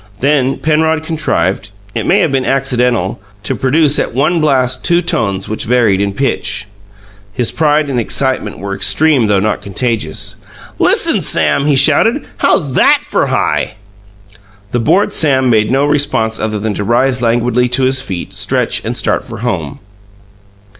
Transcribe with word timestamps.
Then 0.19 0.57
Penrod 0.57 1.03
contrived 1.03 1.69
it 1.93 2.07
may 2.07 2.21
have 2.21 2.31
been 2.31 2.43
accidental 2.43 3.21
to 3.43 3.53
produce 3.55 3.99
at 3.99 4.15
one 4.15 4.41
blast 4.41 4.83
two 4.83 5.03
tones 5.03 5.47
which 5.47 5.65
varied 5.65 6.01
in 6.01 6.11
pitch. 6.15 6.65
His 7.31 7.51
pride 7.51 7.87
and 7.87 7.99
excitement 7.99 8.57
were 8.57 8.73
extreme 8.73 9.27
though 9.27 9.39
not 9.39 9.61
contagious. 9.61 10.37
"Listen, 10.79 11.21
Sam!" 11.21 11.67
he 11.67 11.75
shouted. 11.75 12.25
"How's 12.37 12.73
THAT 12.73 13.01
for 13.05 13.27
high?" 13.27 13.75
The 14.71 14.79
bored 14.79 15.13
Sam 15.13 15.51
made 15.51 15.69
no 15.69 15.85
response 15.85 16.39
other 16.39 16.57
than 16.57 16.73
to 16.73 16.83
rise 16.83 17.21
languidly 17.21 17.69
to 17.69 17.83
his 17.83 18.01
feet, 18.01 18.33
stretch, 18.33 18.83
and 18.83 18.97
start 18.97 19.23
for 19.23 19.41
home. 19.45 19.77